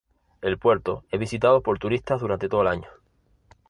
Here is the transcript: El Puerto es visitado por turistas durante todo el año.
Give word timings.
El 0.41 0.57
Puerto 0.57 1.03
es 1.11 1.19
visitado 1.19 1.61
por 1.61 1.77
turistas 1.77 2.21
durante 2.21 2.49
todo 2.49 2.63
el 2.63 2.69
año. 2.69 2.87